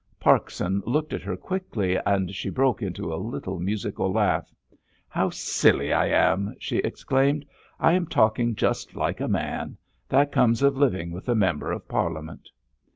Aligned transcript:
Parkson 0.19 0.81
looked 0.87 1.13
at 1.13 1.21
her 1.21 1.37
quickly, 1.37 1.95
and 2.07 2.33
she 2.33 2.49
broke 2.49 2.81
into 2.81 3.13
a 3.13 3.21
little 3.21 3.59
musical 3.59 4.11
laugh. 4.11 4.51
"How 5.07 5.29
silly 5.29 5.93
I 5.93 6.07
am!" 6.07 6.55
she 6.57 6.77
exclaimed. 6.77 7.45
"I 7.79 7.93
am 7.93 8.07
talking 8.07 8.55
just 8.55 8.95
like 8.95 9.19
a 9.21 9.27
man. 9.27 9.77
That 10.09 10.31
comes 10.31 10.63
of 10.63 10.75
living 10.75 11.11
with 11.11 11.29
a 11.29 11.35
Member 11.35 11.71
of 11.71 11.87
Parliament." 11.87 12.49